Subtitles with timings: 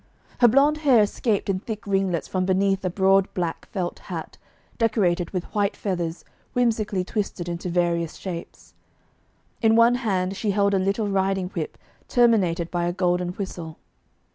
[0.39, 4.39] Her blond hair escaped in thick ringlets from beneath a broad black felt hat,
[4.79, 8.73] decorated with white feathers whimsically twisted into various shapes.
[9.61, 11.77] In one hand she held a little riding whip
[12.07, 13.77] terminated by a golden whistle.